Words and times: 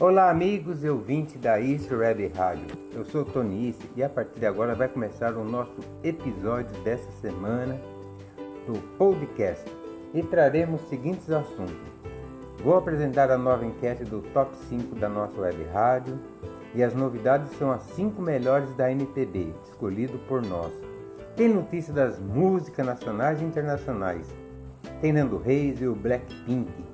Olá 0.00 0.28
amigos 0.28 0.82
e 0.82 0.88
ouvintes 0.88 1.40
da 1.40 1.60
East 1.60 1.88
Web 1.88 2.26
Rádio. 2.36 2.66
Eu 2.92 3.04
sou 3.04 3.24
Tony 3.24 3.68
Isse 3.68 3.88
e 3.94 4.02
a 4.02 4.08
partir 4.08 4.40
de 4.40 4.44
agora 4.44 4.74
vai 4.74 4.88
começar 4.88 5.32
o 5.34 5.44
nosso 5.44 5.76
episódio 6.02 6.72
dessa 6.82 7.08
semana 7.20 7.78
do 8.66 8.76
podcast 8.98 9.64
e 10.12 10.20
traremos 10.20 10.82
os 10.82 10.88
seguintes 10.88 11.30
assuntos. 11.30 11.76
Vou 12.64 12.76
apresentar 12.76 13.30
a 13.30 13.38
nova 13.38 13.64
enquete 13.64 14.04
do 14.04 14.20
Top 14.32 14.50
5 14.68 14.96
da 14.96 15.08
nossa 15.08 15.40
web 15.40 15.62
rádio 15.72 16.18
e 16.74 16.82
as 16.82 16.92
novidades 16.92 17.56
são 17.56 17.70
as 17.70 17.82
5 17.94 18.20
melhores 18.20 18.74
da 18.74 18.90
MPB, 18.90 19.54
escolhido 19.70 20.18
por 20.26 20.42
nós. 20.42 20.72
Tem 21.36 21.48
notícia 21.48 21.94
das 21.94 22.18
músicas 22.18 22.84
nacionais 22.84 23.40
e 23.40 23.44
internacionais. 23.44 24.26
Tem 25.00 25.12
Nando 25.12 25.38
Reis 25.38 25.80
e 25.80 25.86
o 25.86 25.94
Blackpink 25.94 26.93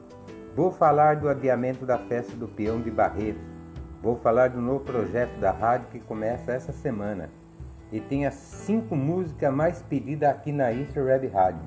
Vou 0.56 0.72
falar 0.72 1.14
do 1.14 1.28
adiamento 1.28 1.86
da 1.86 1.96
festa 1.96 2.34
do 2.36 2.48
peão 2.48 2.80
de 2.80 2.90
Barretos. 2.90 3.40
Vou 4.02 4.16
falar 4.16 4.50
do 4.50 4.60
novo 4.60 4.84
projeto 4.84 5.38
da 5.38 5.52
rádio 5.52 5.86
que 5.92 6.00
começa 6.00 6.52
essa 6.52 6.73
semana. 6.73 7.30
E 7.92 8.00
tem 8.00 8.26
as 8.26 8.34
cinco 8.34 8.96
músicas 8.96 9.54
mais 9.54 9.80
pedidas 9.82 10.28
aqui 10.28 10.50
na 10.50 10.73
Easter 10.73 11.04
Web 11.04 11.28
Rádio, 11.28 11.60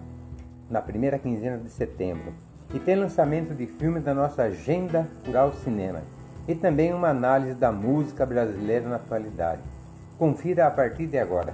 na 0.70 0.82
primeira 0.82 1.18
quinzena 1.18 1.58
de 1.58 1.70
setembro. 1.70 2.34
E 2.73 2.80
tem 2.80 2.96
lançamento 2.96 3.56
de 3.56 3.68
filmes 3.68 4.04
da 4.04 4.14
nossa 4.14 4.44
agenda 4.44 5.08
Rural 5.26 5.54
Cinema. 5.64 6.02
E 6.45 6.54
também 6.54 6.94
uma 6.94 7.08
análise 7.08 7.54
da 7.54 7.72
música 7.72 8.26
brasileira 8.26 8.90
na 8.90 8.98
atualidade. 8.98 9.62
Confira 10.18 10.68
a 10.68 10.72
partir 10.72 11.08
de 11.08 11.18
agora. 11.18 11.54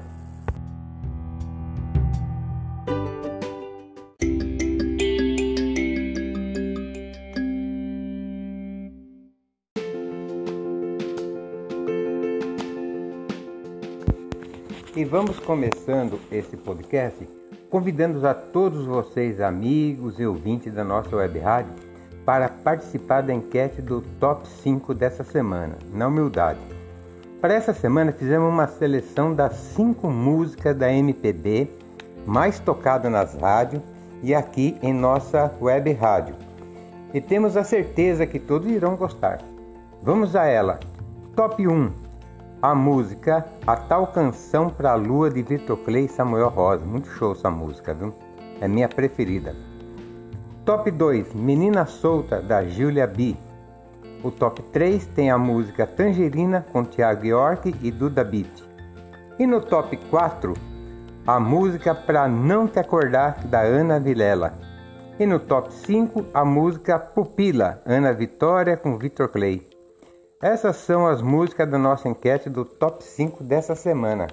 Vamos 15.09 15.39
começando 15.39 16.19
esse 16.31 16.55
podcast 16.55 17.27
convidando 17.67 18.25
a 18.27 18.33
todos 18.35 18.85
vocês, 18.85 19.41
amigos 19.41 20.19
e 20.19 20.25
ouvintes 20.25 20.71
da 20.71 20.83
nossa 20.83 21.15
web 21.15 21.39
rádio, 21.39 21.73
para 22.23 22.47
participar 22.47 23.21
da 23.21 23.33
enquete 23.33 23.81
do 23.81 24.01
top 24.19 24.47
5 24.47 24.93
dessa 24.93 25.23
semana, 25.23 25.75
na 25.91 26.07
humildade. 26.07 26.59
Para 27.41 27.55
essa 27.55 27.73
semana 27.73 28.11
fizemos 28.11 28.49
uma 28.49 28.67
seleção 28.67 29.33
das 29.33 29.53
5 29.75 30.07
músicas 30.11 30.77
da 30.77 30.93
MPB 30.93 31.67
mais 32.25 32.59
tocadas 32.59 33.11
nas 33.11 33.33
rádios 33.33 33.81
e 34.21 34.35
aqui 34.35 34.77
em 34.79 34.93
nossa 34.93 35.51
web 35.59 35.91
rádio. 35.93 36.35
E 37.15 37.19
temos 37.19 37.57
a 37.57 37.63
certeza 37.63 38.27
que 38.27 38.37
todos 38.37 38.69
irão 38.69 38.95
gostar. 38.95 39.39
Vamos 40.03 40.35
a 40.35 40.45
ela. 40.45 40.79
Top 41.35 41.67
1 41.67 42.08
a 42.61 42.75
música 42.75 43.45
A 43.65 43.75
Tal 43.75 44.07
Canção 44.07 44.69
pra 44.69 44.93
Lua 44.95 45.29
de 45.29 45.41
Vitor 45.41 45.77
Clay 45.77 46.05
e 46.05 46.09
Samuel 46.09 46.49
Rosa. 46.49 46.85
Muito 46.85 47.09
show 47.09 47.31
essa 47.31 47.49
música, 47.49 47.93
viu? 47.93 48.13
É 48.59 48.67
minha 48.67 48.89
preferida. 48.89 49.55
Top 50.65 50.91
2, 50.91 51.33
Menina 51.33 51.85
Solta, 51.85 52.41
da 52.41 52.63
Julia 52.65 53.07
B. 53.07 53.35
O 54.21 54.29
top 54.29 54.61
3 54.61 55.05
tem 55.07 55.31
a 55.31 55.37
música 55.37 55.87
Tangerina 55.87 56.65
com 56.73 56.83
Thiago 56.83 57.25
York 57.25 57.73
e 57.81 57.89
Duda 57.89 58.25
Beat. 58.25 58.63
E 59.39 59.47
no 59.47 59.61
top 59.61 59.95
4, 60.09 60.53
a 61.25 61.39
música 61.39 61.95
Pra 61.95 62.27
Não 62.27 62.67
Te 62.67 62.79
Acordar, 62.79 63.47
da 63.47 63.61
Ana 63.61 63.99
Vilela. 63.99 64.53
E 65.17 65.25
no 65.25 65.39
top 65.39 65.73
5, 65.73 66.25
a 66.33 66.43
música 66.43 66.99
Pupila, 66.99 67.81
Ana 67.85 68.11
Vitória 68.11 68.75
com 68.75 68.97
Vitor 68.97 69.29
Clay. 69.29 69.68
Essas 70.41 70.77
são 70.77 71.05
as 71.05 71.21
músicas 71.21 71.69
da 71.69 71.77
nossa 71.77 72.07
enquete 72.07 72.49
do 72.49 72.63
Top 72.63 73.03
5 73.03 73.43
dessa 73.43 73.75
semana. 73.75 74.27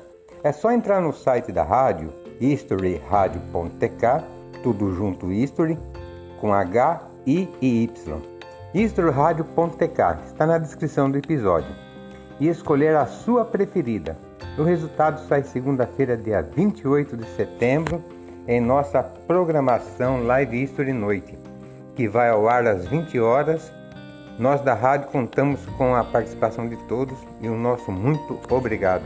É 0.44 0.52
só 0.52 0.70
entrar 0.70 1.00
no 1.00 1.12
site 1.12 1.50
da 1.50 1.64
rádio, 1.64 2.12
historyradio.tk, 2.40 4.22
tudo 4.62 4.94
junto 4.94 5.32
history, 5.32 5.76
com 6.40 6.54
H, 6.54 7.02
I 7.26 7.48
e 7.60 7.82
Y. 7.82 8.22
historyradio.tk, 8.72 10.26
está 10.26 10.46
na 10.46 10.58
descrição 10.58 11.10
do 11.10 11.18
episódio. 11.18 11.74
E 12.38 12.46
escolher 12.46 12.94
a 12.94 13.06
sua 13.06 13.44
preferida. 13.44 14.16
O 14.56 14.62
resultado 14.62 15.26
sai 15.26 15.42
segunda-feira, 15.42 16.16
dia 16.16 16.40
28 16.40 17.16
de 17.16 17.26
setembro, 17.30 18.00
em 18.46 18.60
nossa 18.60 19.02
programação 19.02 20.24
Live 20.24 20.62
History 20.62 20.92
Noite, 20.92 21.36
que 21.96 22.06
vai 22.06 22.28
ao 22.28 22.48
ar 22.48 22.64
às 22.64 22.86
20 22.86 23.18
horas 23.18 23.72
nós 24.38 24.60
da 24.60 24.74
rádio 24.74 25.08
contamos 25.08 25.64
com 25.78 25.94
a 25.94 26.04
participação 26.04 26.68
de 26.68 26.76
todos 26.88 27.16
e 27.40 27.48
o 27.48 27.56
nosso 27.56 27.90
muito 27.90 28.38
obrigado. 28.50 29.04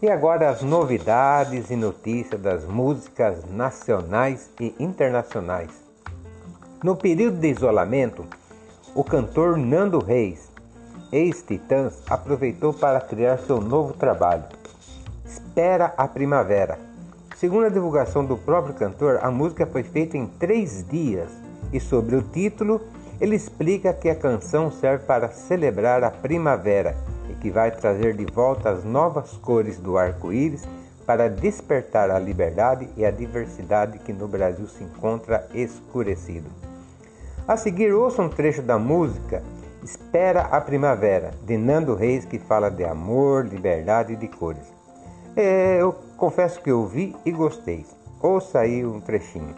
E 0.00 0.10
agora 0.10 0.50
as 0.50 0.60
novidades 0.60 1.70
e 1.70 1.76
notícias 1.76 2.38
das 2.38 2.66
músicas 2.66 3.42
nacionais 3.50 4.50
e 4.60 4.74
internacionais. 4.78 5.70
No 6.82 6.94
período 6.94 7.38
de 7.38 7.48
isolamento, 7.48 8.26
o 8.94 9.02
cantor 9.02 9.58
Nando 9.58 9.98
Reis, 9.98 10.48
ex-Titãs, 11.10 12.00
aproveitou 12.08 12.72
para 12.72 13.00
criar 13.00 13.38
seu 13.38 13.60
novo 13.60 13.92
trabalho, 13.92 14.44
Espera 15.26 15.92
a 15.96 16.06
Primavera. 16.06 16.78
Segundo 17.36 17.66
a 17.66 17.70
divulgação 17.70 18.24
do 18.24 18.36
próprio 18.36 18.74
cantor, 18.74 19.18
a 19.20 19.32
música 19.32 19.66
foi 19.66 19.82
feita 19.82 20.16
em 20.16 20.28
três 20.28 20.86
dias 20.88 21.28
e, 21.72 21.80
sobre 21.80 22.14
o 22.14 22.22
título, 22.22 22.80
ele 23.20 23.34
explica 23.34 23.92
que 23.92 24.08
a 24.08 24.14
canção 24.14 24.70
serve 24.70 25.04
para 25.06 25.28
celebrar 25.28 26.04
a 26.04 26.10
primavera 26.10 26.96
e 27.28 27.34
que 27.34 27.50
vai 27.50 27.72
trazer 27.72 28.14
de 28.14 28.26
volta 28.26 28.70
as 28.70 28.84
novas 28.84 29.32
cores 29.32 29.76
do 29.76 29.98
arco-íris 29.98 30.62
para 31.04 31.28
despertar 31.28 32.10
a 32.10 32.18
liberdade 32.18 32.88
e 32.96 33.04
a 33.04 33.10
diversidade 33.10 33.98
que 33.98 34.12
no 34.12 34.28
Brasil 34.28 34.68
se 34.68 34.84
encontra 34.84 35.48
escurecido. 35.52 36.73
A 37.46 37.58
seguir, 37.58 37.92
ouça 37.92 38.22
um 38.22 38.28
trecho 38.28 38.62
da 38.62 38.78
música 38.78 39.42
Espera 39.82 40.44
a 40.50 40.62
Primavera, 40.62 41.32
de 41.42 41.58
Nando 41.58 41.94
Reis, 41.94 42.24
que 42.24 42.38
fala 42.38 42.70
de 42.70 42.82
amor, 42.84 43.44
liberdade 43.46 44.14
e 44.14 44.16
de 44.16 44.28
cores. 44.28 44.64
É, 45.36 45.76
eu 45.78 45.94
confesso 46.16 46.62
que 46.62 46.72
ouvi 46.72 47.14
e 47.22 47.30
gostei. 47.30 47.84
Ouça 48.22 48.60
aí 48.60 48.82
um 48.82 48.98
trechinho. 48.98 49.54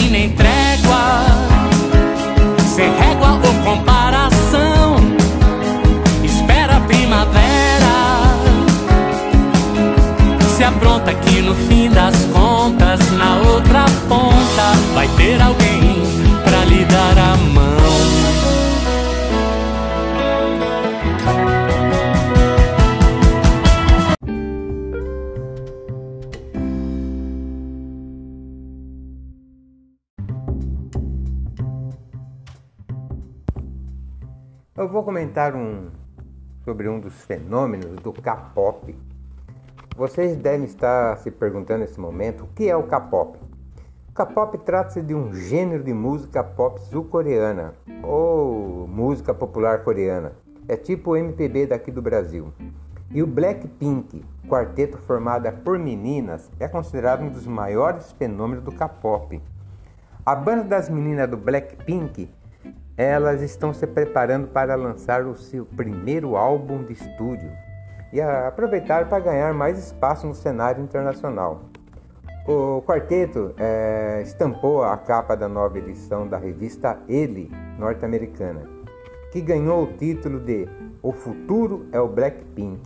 e 0.00 0.08
nem 0.08 0.30
trégua, 0.30 1.26
sem 2.74 2.90
régua 2.94 3.32
ou 3.32 3.64
comparação. 3.64 4.96
Espera 6.24 6.76
a 6.76 6.80
primavera, 6.80 8.34
se 10.56 10.64
apronta 10.64 11.12
que 11.14 11.40
no 11.40 11.54
fim 11.54 11.90
das 11.90 12.16
contas, 12.32 13.00
na 13.12 13.36
outra 13.50 13.84
ponta, 14.08 14.72
vai 14.94 15.08
ter 15.16 15.40
alguém 15.40 16.02
pra 16.44 16.64
lhe 16.64 16.84
dar 16.84 17.18
a 17.18 17.36
mão. 17.36 18.47
Eu 34.88 34.92
vou 34.92 35.02
comentar 35.02 35.54
um 35.54 35.88
sobre 36.64 36.88
um 36.88 36.98
dos 36.98 37.12
fenômenos 37.24 37.96
do 37.96 38.10
K-pop. 38.10 38.96
Vocês 39.94 40.34
devem 40.38 40.64
estar 40.64 41.18
se 41.18 41.30
perguntando 41.30 41.80
nesse 41.80 42.00
momento 42.00 42.44
o 42.44 42.46
que 42.46 42.70
é 42.70 42.74
o 42.74 42.84
K-pop. 42.84 43.38
K-pop 44.14 44.56
trata-se 44.64 45.02
de 45.02 45.14
um 45.14 45.34
gênero 45.34 45.84
de 45.84 45.92
música 45.92 46.42
pop 46.42 46.80
sul-coreana 46.88 47.74
ou 48.02 48.88
música 48.88 49.34
popular 49.34 49.84
coreana. 49.84 50.32
É 50.66 50.74
tipo 50.74 51.10
o 51.10 51.16
MPB 51.18 51.66
daqui 51.66 51.90
do 51.90 52.00
Brasil. 52.00 52.50
E 53.10 53.22
o 53.22 53.26
Blackpink, 53.26 54.24
quarteto 54.48 54.96
formado 54.96 55.52
por 55.62 55.78
meninas, 55.78 56.48
é 56.58 56.66
considerado 56.66 57.24
um 57.24 57.28
dos 57.28 57.46
maiores 57.46 58.10
fenômenos 58.12 58.64
do 58.64 58.72
K-pop. 58.72 59.38
A 60.24 60.34
banda 60.34 60.64
das 60.64 60.88
meninas 60.88 61.28
do 61.28 61.36
Blackpink, 61.36 62.30
elas 62.98 63.40
estão 63.42 63.72
se 63.72 63.86
preparando 63.86 64.48
para 64.48 64.74
lançar 64.74 65.24
o 65.24 65.38
seu 65.38 65.64
primeiro 65.64 66.36
álbum 66.36 66.82
de 66.82 66.94
estúdio 66.94 67.48
e 68.12 68.20
aproveitar 68.20 69.08
para 69.08 69.20
ganhar 69.20 69.54
mais 69.54 69.78
espaço 69.78 70.26
no 70.26 70.34
cenário 70.34 70.82
internacional. 70.82 71.60
O 72.44 72.82
quarteto 72.82 73.54
é, 73.56 74.20
estampou 74.24 74.82
a 74.82 74.96
capa 74.96 75.36
da 75.36 75.48
nova 75.48 75.78
edição 75.78 76.26
da 76.26 76.38
revista 76.38 76.98
Ele, 77.08 77.52
norte-americana, 77.78 78.62
que 79.30 79.40
ganhou 79.40 79.84
o 79.84 79.92
título 79.92 80.40
de 80.40 80.66
O 81.00 81.12
Futuro 81.12 81.86
é 81.92 82.00
o 82.00 82.08
Blackpink, 82.08 82.80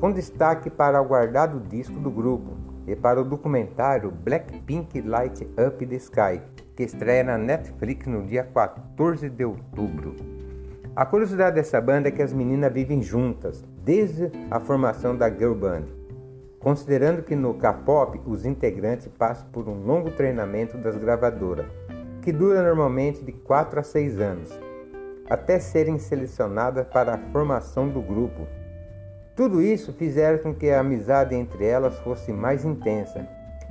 com 0.00 0.10
destaque 0.10 0.70
para 0.70 1.02
o 1.02 1.04
guardado 1.04 1.60
disco 1.60 2.00
do 2.00 2.10
grupo, 2.10 2.56
e 2.86 2.96
para 2.96 3.20
o 3.20 3.24
documentário 3.24 4.10
Blackpink 4.10 5.02
Light 5.02 5.46
Up 5.58 5.84
the 5.84 5.96
Sky, 5.96 6.40
que 6.78 6.84
estreia 6.84 7.24
na 7.24 7.36
Netflix 7.36 8.06
no 8.06 8.24
dia 8.24 8.44
14 8.44 9.28
de 9.28 9.44
outubro. 9.44 10.14
A 10.94 11.04
curiosidade 11.04 11.56
dessa 11.56 11.80
banda 11.80 12.06
é 12.06 12.12
que 12.12 12.22
as 12.22 12.32
meninas 12.32 12.72
vivem 12.72 13.02
juntas 13.02 13.64
desde 13.84 14.30
a 14.48 14.60
formação 14.60 15.16
da 15.16 15.28
girl 15.28 15.54
band, 15.54 15.86
considerando 16.60 17.24
que 17.24 17.34
no 17.34 17.54
K-pop 17.54 18.20
os 18.24 18.44
integrantes 18.44 19.08
passam 19.08 19.48
por 19.50 19.68
um 19.68 19.84
longo 19.84 20.12
treinamento 20.12 20.78
das 20.78 20.94
gravadoras, 20.94 21.66
que 22.22 22.30
dura 22.30 22.62
normalmente 22.62 23.24
de 23.24 23.32
4 23.32 23.80
a 23.80 23.82
6 23.82 24.20
anos, 24.20 24.50
até 25.28 25.58
serem 25.58 25.98
selecionadas 25.98 26.86
para 26.86 27.14
a 27.14 27.18
formação 27.32 27.88
do 27.88 28.00
grupo 28.00 28.46
tudo 29.34 29.62
isso 29.62 29.92
fizeram 29.92 30.38
com 30.38 30.52
que 30.52 30.68
a 30.68 30.80
amizade 30.80 31.32
entre 31.32 31.64
elas 31.64 31.96
fosse 32.00 32.32
mais 32.32 32.64
intensa. 32.64 33.24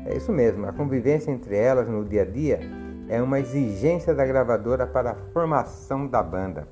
É 0.05 0.15
isso 0.15 0.31
mesmo, 0.31 0.65
a 0.65 0.71
convivência 0.71 1.29
entre 1.29 1.57
elas 1.57 1.89
no 1.89 2.05
dia 2.05 2.21
a 2.21 2.25
dia 2.25 2.61
é 3.09 3.21
uma 3.21 3.39
exigência 3.39 4.13
da 4.13 4.25
gravadora 4.25 4.85
para 4.85 5.11
a 5.11 5.15
formação 5.33 6.07
da 6.07 6.21
banda. 6.21 6.67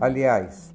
Aliás, 0.00 0.72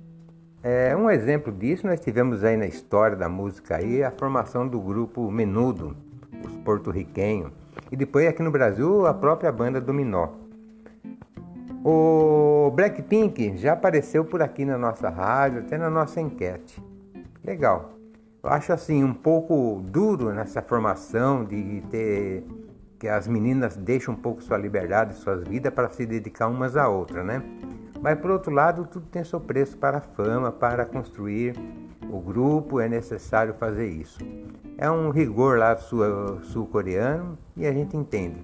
é 0.61 0.95
um 0.95 1.09
exemplo 1.09 1.51
disso 1.53 1.87
nós 1.87 1.99
tivemos 1.99 2.43
aí 2.43 2.57
na 2.57 2.65
história 2.65 3.15
da 3.15 3.29
música 3.29 3.77
aí 3.77 4.03
a 4.03 4.11
formação 4.11 4.67
do 4.67 4.79
grupo 4.79 5.31
Menudo, 5.31 5.95
os 6.43 6.51
porto-riquenhos, 6.63 7.51
e 7.91 7.95
depois 7.95 8.27
aqui 8.27 8.43
no 8.43 8.51
Brasil 8.51 9.07
a 9.07 9.13
própria 9.13 9.51
banda 9.51 9.79
Dominó. 9.79 10.29
O 11.83 12.71
Blackpink 12.75 13.57
já 13.57 13.73
apareceu 13.73 14.25
por 14.25 14.41
aqui 14.41 14.65
na 14.65 14.77
nossa 14.77 15.09
rádio, 15.09 15.59
até 15.59 15.77
na 15.77 15.89
nossa 15.89 16.19
enquete. 16.19 16.81
Legal. 17.43 17.91
Eu 18.43 18.49
acho 18.49 18.73
assim 18.73 19.03
um 19.03 19.13
pouco 19.13 19.81
duro 19.85 20.33
nessa 20.33 20.61
formação 20.61 21.45
de 21.45 21.81
ter 21.89 22.43
que 22.99 23.07
as 23.07 23.27
meninas 23.27 23.75
deixam 23.77 24.13
um 24.13 24.17
pouco 24.17 24.41
sua 24.43 24.57
liberdade, 24.57 25.15
suas 25.15 25.43
vidas 25.43 25.73
para 25.73 25.89
se 25.89 26.05
dedicar 26.05 26.47
umas 26.47 26.75
a 26.75 26.89
outras, 26.89 27.25
né? 27.25 27.41
Mas 28.01 28.19
por 28.19 28.31
outro 28.31 28.51
lado, 28.51 28.85
tudo 28.85 29.05
tem 29.05 29.23
seu 29.23 29.39
preço 29.39 29.77
para 29.77 29.97
a 29.97 30.01
fama, 30.01 30.51
para 30.51 30.85
construir 30.85 31.55
o 32.09 32.19
grupo, 32.19 32.79
é 32.79 32.89
necessário 32.89 33.53
fazer 33.53 33.87
isso. 33.87 34.19
É 34.77 34.89
um 34.89 35.09
rigor 35.09 35.57
lá 35.57 35.77
sul-coreano 35.77 37.37
e 37.55 37.65
a 37.65 37.71
gente 37.71 37.95
entende. 37.95 38.37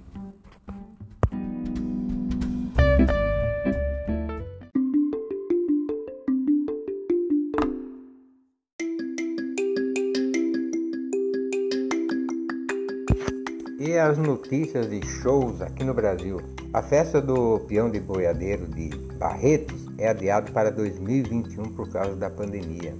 As 14.06 14.19
notícias 14.19 14.88
de 14.88 15.04
shows 15.04 15.62
aqui 15.62 15.84
no 15.84 15.94
Brasil. 15.94 16.40
A 16.74 16.81
festa 16.84 17.19
do 17.19 17.60
peão 17.62 17.90
de 17.90 18.00
boiadeiro 18.00 18.68
de 18.68 18.90
Barretos 19.18 19.88
é 19.98 20.10
adiado 20.10 20.52
para 20.52 20.69
2021 20.69 21.63
por 21.74 21.90
causa 21.90 22.16
da 22.16 22.30
pandemia. 22.30 22.96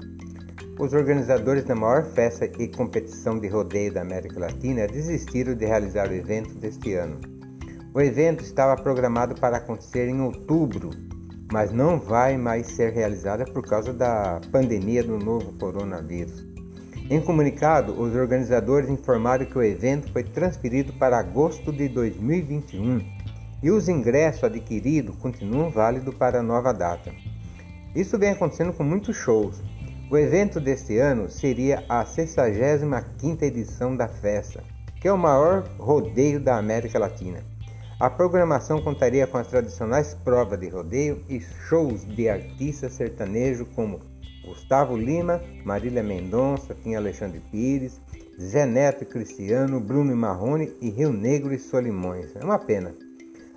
Os 0.80 0.94
organizadores 0.94 1.64
da 1.64 1.76
maior 1.76 2.04
festa 2.06 2.46
e 2.46 2.68
competição 2.70 3.40
de 3.40 3.48
rodeio 3.48 3.94
da 3.94 4.02
América 4.02 4.40
Latina 4.40 4.88
desistiram 4.88 5.54
de 5.54 5.66
realizar 5.66 6.10
o 6.10 6.14
evento 6.14 6.56
deste 6.56 6.96
ano. 6.96 7.20
O 7.94 8.02
evento 8.02 8.44
estava 8.44 8.76
programado 8.82 9.36
para 9.36 9.58
acontecer 9.58 10.08
em 10.08 10.20
outubro, 10.22 10.90
mas 11.52 11.72
não 11.72 12.00
vai 12.00 12.36
mais 12.36 12.66
ser 12.68 12.92
realizado 12.94 13.46
por 13.54 13.64
causa 13.64 13.94
da 13.94 14.42
pandemia 14.52 15.04
do 15.04 15.20
novo 15.20 15.54
coronavírus. 15.60 16.45
Em 17.08 17.22
comunicado, 17.22 17.94
os 18.02 18.16
organizadores 18.16 18.90
informaram 18.90 19.46
que 19.46 19.56
o 19.56 19.62
evento 19.62 20.12
foi 20.12 20.24
transferido 20.24 20.92
para 20.94 21.20
agosto 21.20 21.72
de 21.72 21.88
2021 21.88 23.00
e 23.62 23.70
os 23.70 23.88
ingressos 23.88 24.44
adquiridos 24.44 25.16
continuam 25.18 25.70
válidos 25.70 26.16
para 26.16 26.40
a 26.40 26.44
nova 26.44 26.74
data. 26.74 27.12
Isso 27.96 28.18
vem 28.18 28.32
acontecendo 28.32 28.74
com 28.74 28.84
muitos 28.84 29.16
shows. 29.16 29.62
O 30.10 30.18
evento 30.18 30.60
deste 30.60 30.98
ano 30.98 31.30
seria 31.30 31.86
a 31.88 32.04
65ª 32.04 33.44
edição 33.44 33.96
da 33.96 34.08
festa, 34.08 34.64
que 35.00 35.08
é 35.08 35.14
o 35.14 35.18
maior 35.18 35.64
rodeio 35.78 36.40
da 36.40 36.58
América 36.58 36.98
Latina. 36.98 37.44
A 38.00 38.10
programação 38.10 38.82
contaria 38.82 39.28
com 39.28 39.38
as 39.38 39.48
tradicionais 39.48 40.16
provas 40.24 40.60
de 40.60 40.70
rodeio 40.70 41.24
e 41.30 41.40
shows 41.40 42.04
de 42.04 42.28
artistas 42.28 42.94
sertanejos 42.94 43.68
como 43.76 44.02
Gustavo 44.46 44.96
Lima, 44.96 45.42
Marília 45.64 46.04
Mendonça, 46.04 46.76
Tim 46.84 46.96
Alexandre 46.96 47.42
Pires, 47.52 48.00
Zé 48.40 48.66
Neto 48.66 49.04
e 49.04 49.08
Cristiano, 49.08 49.80
Bruno 49.80 50.12
e 50.12 50.16
Marrone 50.16 50.72
e 50.82 50.90
Rio 50.90 51.12
Negro 51.12 51.54
e 51.54 51.60
Solimões. 51.60 52.36
É 52.36 52.44
uma 52.44 52.60
pena. 52.60 52.94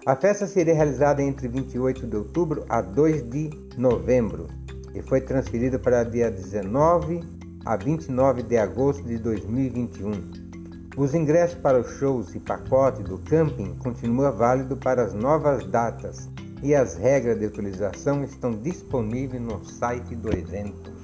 A 0.06 0.16
festa 0.16 0.46
seria 0.46 0.74
realizada 0.74 1.22
entre 1.22 1.48
28 1.48 2.06
de 2.06 2.16
outubro 2.16 2.64
a 2.68 2.80
2 2.80 3.28
de 3.28 3.50
novembro 3.76 4.46
e 4.94 5.02
foi 5.02 5.20
transferida 5.20 5.78
para 5.78 6.04
dia 6.04 6.30
19 6.30 7.20
a 7.64 7.76
29 7.76 8.42
de 8.42 8.56
agosto 8.56 9.02
de 9.02 9.18
2021. 9.18 10.48
Os 10.96 11.14
ingressos 11.14 11.58
para 11.58 11.78
os 11.78 11.90
shows 11.98 12.34
e 12.34 12.40
pacote 12.40 13.02
do 13.02 13.18
camping 13.18 13.76
continuam 13.76 14.34
válidos 14.34 14.78
para 14.78 15.04
as 15.04 15.12
novas 15.12 15.64
datas 15.66 16.28
e 16.62 16.74
as 16.74 16.96
regras 16.96 17.38
de 17.38 17.46
utilização 17.46 18.24
estão 18.24 18.52
disponíveis 18.52 19.42
no 19.42 19.64
site 19.64 20.14
do 20.14 20.32
evento. 20.32 20.98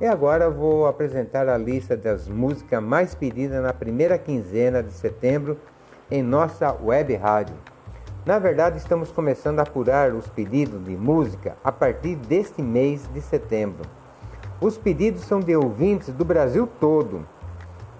E 0.00 0.06
agora 0.06 0.50
vou 0.50 0.88
apresentar 0.88 1.48
a 1.48 1.56
lista 1.56 1.96
das 1.96 2.26
músicas 2.26 2.82
mais 2.82 3.14
pedidas 3.14 3.62
na 3.62 3.72
primeira 3.72 4.18
quinzena 4.18 4.82
de 4.82 4.92
setembro 4.92 5.56
em 6.10 6.22
nossa 6.22 6.72
web 6.72 7.14
rádio. 7.14 7.54
Na 8.24 8.38
verdade, 8.38 8.78
estamos 8.78 9.10
começando 9.10 9.58
a 9.58 9.62
apurar 9.62 10.14
os 10.14 10.28
pedidos 10.28 10.84
de 10.84 10.96
música 10.96 11.56
a 11.64 11.72
partir 11.72 12.14
deste 12.14 12.62
mês 12.62 13.02
de 13.12 13.20
setembro. 13.20 13.84
Os 14.60 14.78
pedidos 14.78 15.22
são 15.22 15.40
de 15.40 15.56
ouvintes 15.56 16.14
do 16.14 16.24
Brasil 16.24 16.68
todo 16.78 17.26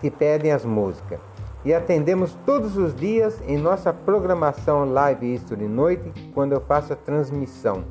que 0.01 0.09
pedem 0.13 0.53
as 0.53 0.65
músicas 0.65 1.19
e 1.65 1.75
atendemos 1.75 2.37
todos 2.47 2.77
os 2.77 2.95
dias 2.95 3.41
em 3.49 3.59
nossa 3.59 3.93
programação 3.93 4.85
Live 4.85 5.35
History 5.35 5.67
Noite 5.67 6.13
quando 6.33 6.53
eu 6.53 6.61
faço 6.61 6.93
a 6.93 6.97
transmissão. 6.97 7.83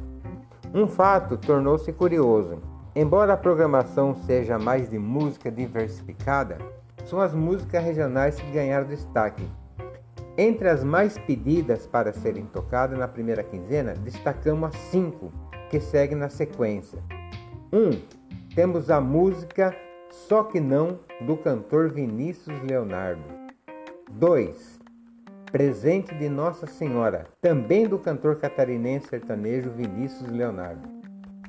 Um 0.73 0.87
fato 0.87 1.35
tornou-se 1.35 1.91
curioso. 1.91 2.59
Embora 2.95 3.33
a 3.33 3.37
programação 3.37 4.15
seja 4.25 4.57
mais 4.57 4.89
de 4.89 4.97
música 4.97 5.51
diversificada, 5.51 6.57
são 7.03 7.19
as 7.19 7.33
músicas 7.33 7.83
regionais 7.83 8.35
que 8.35 8.51
ganharam 8.51 8.87
destaque 8.87 9.45
entre 10.41 10.67
as 10.67 10.83
mais 10.83 11.19
pedidas 11.19 11.85
para 11.85 12.11
serem 12.11 12.45
tocadas 12.47 12.97
na 12.97 13.07
primeira 13.07 13.43
quinzena, 13.43 13.93
destacamos 13.93 14.69
as 14.73 14.81
cinco 14.89 15.31
que 15.69 15.79
seguem 15.79 16.17
na 16.17 16.29
sequência. 16.29 16.97
1. 17.71 17.77
Um, 17.77 18.01
temos 18.55 18.89
a 18.89 18.99
música 18.99 19.75
Só 20.09 20.43
que 20.43 20.59
Não, 20.59 20.97
do 21.21 21.37
cantor 21.37 21.91
Vinícius 21.91 22.59
Leonardo. 22.63 23.21
2. 24.13 24.79
Presente 25.51 26.15
de 26.15 26.27
Nossa 26.27 26.65
Senhora, 26.65 27.27
também 27.39 27.87
do 27.87 27.99
cantor 27.99 28.37
catarinense 28.37 29.09
sertanejo 29.09 29.69
Vinícius 29.69 30.27
Leonardo. 30.27 30.89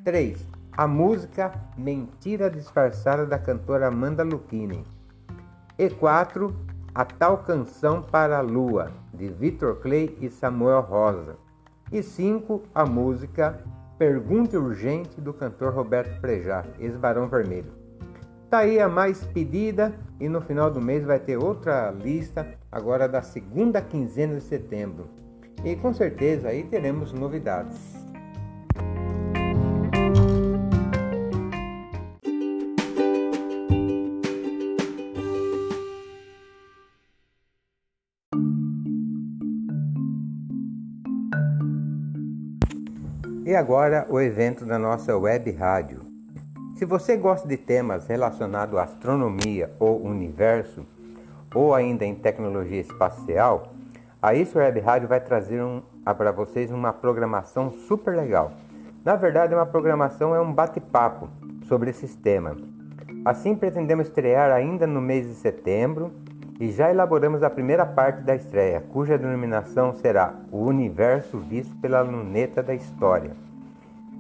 3. 0.05 0.37
a 0.73 0.87
música 0.87 1.51
Mentira 1.79 2.51
Disfarçada 2.51 3.25
da 3.25 3.39
cantora 3.39 3.89
Amanda 3.89 4.23
Lucchini. 4.23 4.85
E 5.79 5.89
4. 5.89 6.72
A 6.95 7.07
Tal 7.07 7.39
Canção 7.39 8.03
para 8.03 8.37
a 8.37 8.43
Lua, 8.43 8.93
de 9.15 9.27
Victor 9.27 9.77
Clay 9.77 10.15
e 10.21 10.29
Samuel 10.29 10.83
Rosa. 10.83 11.37
E 11.91 12.03
5. 12.03 12.65
A 12.75 12.85
música 12.85 13.59
Pergunta 13.97 14.59
Urgente 14.59 15.19
do 15.19 15.33
cantor 15.33 15.73
Roberto 15.73 16.21
Frejá, 16.21 16.67
ex-Barão 16.79 17.29
Vermelho. 17.29 17.73
Tá 18.51 18.59
aí 18.59 18.79
a 18.79 18.91
mais 18.91 19.25
pedida 19.25 19.95
e 20.21 20.29
no 20.29 20.43
final 20.43 20.71
do 20.71 20.83
mês 20.83 21.03
vai 21.03 21.19
ter 21.19 21.39
outra 21.39 21.91
lista, 21.91 22.47
agora 22.71 23.09
da 23.09 23.23
segunda 23.23 23.81
quinzena 23.81 24.35
de 24.35 24.43
setembro. 24.43 25.07
E 25.65 25.75
com 25.75 25.95
certeza 25.95 26.49
aí 26.49 26.63
teremos 26.63 27.11
novidades. 27.11 28.02
E 43.45 43.57
agora 43.57 44.07
o 44.09 44.21
evento 44.21 44.65
da 44.65 44.79
nossa 44.79 45.17
web 45.19 45.51
rádio. 45.51 46.01
Se 46.77 46.85
você 46.85 47.17
gosta 47.17 47.49
de 47.49 47.57
temas 47.57 48.07
relacionados 48.07 48.79
à 48.79 48.85
astronomia 48.85 49.69
ou 49.81 50.01
universo, 50.01 50.87
ou 51.53 51.75
ainda 51.75 52.05
em 52.05 52.15
tecnologia 52.15 52.81
espacial, 52.81 53.73
a 54.23 54.33
Isso 54.33 54.59
Web 54.59 54.79
Rádio 54.79 55.09
vai 55.09 55.19
trazer 55.19 55.61
um, 55.61 55.83
para 56.17 56.31
vocês 56.31 56.71
uma 56.71 56.93
programação 56.93 57.73
super 57.89 58.15
legal. 58.15 58.53
Na 59.05 59.17
verdade, 59.17 59.53
uma 59.53 59.67
programação 59.67 60.33
é 60.37 60.41
um 60.41 60.53
bate-papo 60.53 61.29
sobre 61.67 61.91
esses 61.91 62.15
temas. 62.15 62.59
Assim, 63.25 63.57
pretendemos 63.57 64.07
estrear 64.07 64.53
ainda 64.53 64.87
no 64.87 65.01
mês 65.01 65.27
de 65.27 65.35
setembro 65.35 66.13
e 66.61 66.71
já 66.71 66.91
elaboramos 66.91 67.43
a 67.43 67.51
primeira 67.51 67.85
parte 67.85 68.23
da 68.23 68.35
estreia, 68.35 68.81
cuja 68.81 69.19
denominação 69.19 69.95
será 69.95 70.35
O 70.51 70.65
Universo 70.65 71.39
Visto 71.39 71.75
pela 71.81 72.01
Luneta 72.03 72.63
da 72.63 72.75
História. 72.75 73.31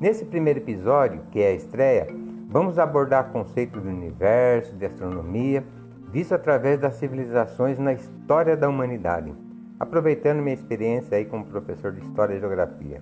Nesse 0.00 0.24
primeiro 0.24 0.58
episódio, 0.58 1.20
que 1.30 1.40
é 1.40 1.48
a 1.48 1.54
estreia, 1.54 2.08
vamos 2.48 2.78
abordar 2.78 3.30
conceitos 3.30 3.82
do 3.82 3.88
universo, 3.88 4.74
de 4.74 4.86
astronomia, 4.86 5.62
visto 6.10 6.34
através 6.34 6.80
das 6.80 6.96
civilizações 6.96 7.78
na 7.78 7.92
história 7.92 8.56
da 8.56 8.68
humanidade, 8.68 9.32
aproveitando 9.78 10.42
minha 10.42 10.54
experiência 10.54 11.16
aí 11.16 11.24
como 11.24 11.44
professor 11.44 11.92
de 11.92 12.00
História 12.00 12.34
e 12.34 12.40
Geografia. 12.40 13.00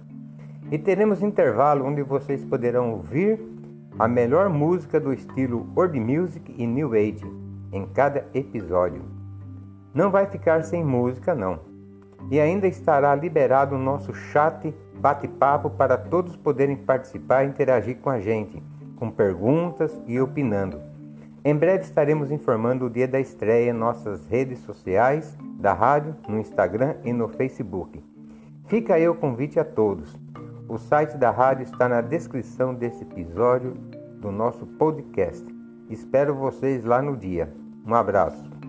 E 0.70 0.78
teremos 0.78 1.22
intervalo 1.22 1.84
onde 1.84 2.02
vocês 2.02 2.44
poderão 2.44 2.92
ouvir 2.92 3.40
a 3.99 4.06
melhor 4.06 4.49
música 4.49 5.00
do 5.00 5.12
estilo 5.12 5.66
World 5.75 5.99
Music 5.99 6.54
e 6.56 6.66
New 6.66 6.92
Age 6.92 7.26
em 7.72 7.87
cada 7.87 8.25
episódio. 8.32 9.19
Não 9.94 10.11
vai 10.11 10.26
ficar 10.26 10.62
sem 10.64 10.85
música, 10.85 11.35
não. 11.35 11.59
E 12.30 12.38
ainda 12.38 12.66
estará 12.66 13.14
liberado 13.14 13.75
o 13.75 13.78
nosso 13.78 14.14
chat 14.14 14.75
bate-papo 15.00 15.70
para 15.70 15.97
todos 15.97 16.37
poderem 16.37 16.76
participar 16.76 17.44
e 17.44 17.49
interagir 17.49 17.99
com 17.99 18.11
a 18.11 18.20
gente, 18.20 18.62
com 18.97 19.11
perguntas 19.11 19.90
e 20.06 20.20
opinando. 20.20 20.80
Em 21.42 21.56
breve 21.56 21.85
estaremos 21.85 22.30
informando 22.30 22.85
o 22.87 22.90
dia 22.90 23.09
da 23.09 23.18
estreia 23.18 23.70
em 23.70 23.75
nossas 23.75 24.26
redes 24.26 24.59
sociais, 24.61 25.35
da 25.59 25.73
rádio, 25.73 26.14
no 26.28 26.38
Instagram 26.38 26.97
e 27.02 27.12
no 27.12 27.28
Facebook. 27.28 28.02
Fica 28.68 28.94
aí 28.94 29.09
o 29.09 29.14
convite 29.14 29.59
a 29.59 29.64
todos. 29.64 30.14
O 30.68 30.78
site 30.78 31.16
da 31.16 31.30
rádio 31.30 31.64
está 31.64 31.88
na 31.88 32.00
descrição 32.00 32.75
desse 32.75 33.02
episódio 33.02 33.73
do 34.20 34.30
nosso 34.30 34.66
podcast. 34.66 35.44
Espero 35.88 36.35
vocês 36.35 36.85
lá 36.85 37.02
no 37.02 37.16
dia. 37.16 37.52
Um 37.85 37.94
abraço. 37.94 38.59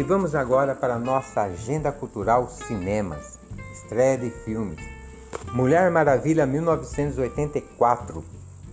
E 0.00 0.02
vamos 0.02 0.34
agora 0.34 0.74
para 0.74 0.98
nossa 0.98 1.42
agenda 1.42 1.92
cultural 1.92 2.48
cinemas, 2.48 3.38
estreia 3.70 4.16
de 4.16 4.30
filmes. 4.30 4.78
Mulher 5.52 5.90
Maravilha 5.90 6.46
1984, 6.46 8.24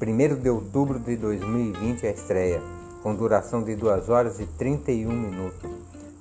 1 0.02 0.36
de 0.42 0.50
outubro 0.50 0.98
de 0.98 1.18
2020 1.18 2.08
a 2.08 2.12
estreia, 2.12 2.62
com 3.04 3.14
duração 3.14 3.62
de 3.62 3.76
2 3.76 4.08
horas 4.08 4.40
e 4.40 4.46
31 4.46 5.12
minutos. 5.12 5.70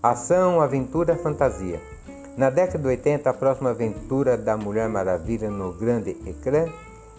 Ação, 0.02 0.60
aventura, 0.60 1.14
fantasia. 1.14 1.80
Na 2.36 2.50
década 2.50 2.80
de 2.80 2.88
80, 2.88 3.30
a 3.30 3.32
próxima 3.32 3.70
aventura 3.70 4.36
da 4.36 4.56
Mulher 4.56 4.88
Maravilha 4.88 5.48
no 5.48 5.72
grande 5.72 6.16
ecrã 6.26 6.66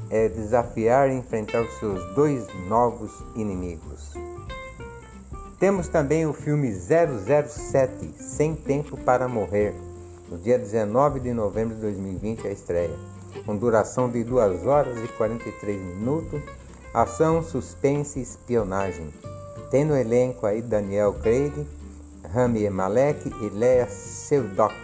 é 0.10 0.28
desafiar 0.28 1.10
e 1.10 1.14
enfrentar 1.14 1.62
os 1.62 1.80
seus 1.80 2.04
dois 2.14 2.46
novos 2.68 3.14
inimigos. 3.34 4.14
Temos 5.60 5.88
também 5.88 6.24
o 6.28 6.34
filme 6.34 6.72
007 6.72 8.14
Sem 8.20 8.54
Tempo 8.54 8.96
para 8.96 9.28
Morrer, 9.28 9.74
no 10.30 10.38
dia 10.38 10.60
19 10.60 11.20
de 11.20 11.34
novembro 11.34 11.74
de 11.74 11.82
2020 11.82 12.48
a 12.48 12.52
estreia, 12.52 12.96
com 13.44 13.56
duração 13.56 14.08
de 14.08 14.24
2 14.24 14.68
horas 14.68 15.04
e 15.04 15.08
43 15.08 15.82
minutos, 15.82 16.40
ação, 16.94 17.42
suspense 17.42 18.20
e 18.20 18.22
espionagem. 18.22 19.12
Tem 19.72 19.84
no 19.84 19.98
elenco 19.98 20.46
aí 20.46 20.62
Daniel 20.62 21.14
Craig, 21.16 21.52
Rami 22.32 22.70
Malek 22.70 23.28
e 23.42 23.50
Lea 23.50 23.88
Seydoux. 23.88 24.76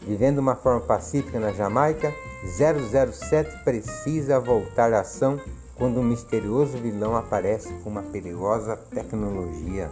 Vivendo 0.00 0.38
uma 0.38 0.56
forma 0.56 0.80
pacífica 0.80 1.38
na 1.38 1.52
Jamaica, 1.52 2.14
007 2.56 3.62
precisa 3.62 4.40
voltar 4.40 4.90
à 4.94 5.00
ação 5.00 5.38
quando 5.82 5.98
um 5.98 6.04
misterioso 6.04 6.78
vilão 6.78 7.16
aparece 7.16 7.72
com 7.82 7.90
uma 7.90 8.04
perigosa 8.04 8.76
tecnologia. 8.76 9.90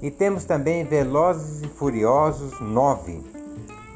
E 0.00 0.08
temos 0.08 0.44
também 0.44 0.84
Velozes 0.84 1.62
e 1.62 1.66
Furiosos 1.66 2.60
9, 2.60 3.24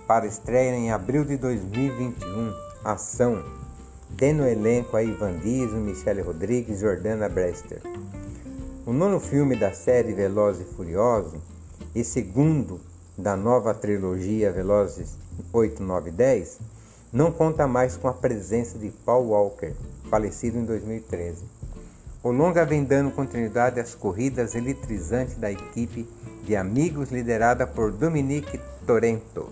para 0.08 0.26
estreia 0.26 0.74
em 0.74 0.90
abril 0.90 1.24
de 1.24 1.36
2021. 1.36 2.52
Ação. 2.82 3.44
Tem 4.16 4.32
no 4.32 4.44
elenco 4.44 4.96
aí 4.96 5.08
Ivan 5.08 5.38
Diesel, 5.38 5.78
Michelle 5.78 6.22
Rodrigues 6.22 6.78
e 6.78 6.80
Jordana 6.80 7.28
Brester. 7.28 7.80
O 8.84 8.92
nono 8.92 9.20
filme 9.20 9.54
da 9.54 9.72
série 9.72 10.14
Velozes 10.14 10.68
e 10.68 10.74
Furiosos 10.74 11.40
e 11.94 12.02
segundo 12.02 12.80
da 13.16 13.36
nova 13.36 13.72
trilogia 13.72 14.50
Velozes 14.50 15.16
8, 15.52 15.80
9 15.80 16.08
e 16.08 16.12
10 16.12 16.58
não 17.16 17.32
conta 17.32 17.66
mais 17.66 17.96
com 17.96 18.08
a 18.08 18.12
presença 18.12 18.78
de 18.78 18.90
Paul 18.90 19.28
Walker, 19.28 19.72
falecido 20.10 20.58
em 20.58 20.66
2013. 20.66 21.46
O 22.22 22.30
longa 22.30 22.62
vem 22.66 22.84
dando 22.84 23.10
continuidade 23.10 23.80
às 23.80 23.94
corridas 23.94 24.54
eletrizantes 24.54 25.34
da 25.36 25.50
equipe 25.50 26.06
de 26.44 26.54
amigos 26.54 27.10
liderada 27.10 27.66
por 27.66 27.90
Dominique 27.90 28.60
Torrento. 28.86 29.48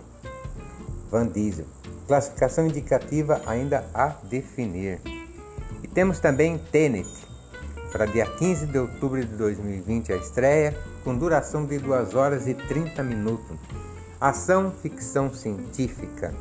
Van 1.10 1.26
Diesel. 1.26 1.64
Classificação 2.06 2.66
indicativa 2.66 3.40
ainda 3.46 3.82
a 3.94 4.08
definir. 4.24 5.00
E 5.82 5.88
temos 5.88 6.18
também 6.18 6.58
Tenet, 6.70 7.08
para 7.90 8.04
dia 8.04 8.26
15 8.26 8.66
de 8.66 8.78
outubro 8.78 9.24
de 9.24 9.34
2020 9.36 10.12
a 10.12 10.16
estreia, 10.16 10.76
com 11.02 11.16
duração 11.16 11.64
de 11.64 11.78
2 11.78 12.14
horas 12.14 12.46
e 12.46 12.52
30 12.52 13.02
minutos. 13.02 13.56
Ação 14.20 14.70
ficção 14.70 15.32
científica. 15.32 16.34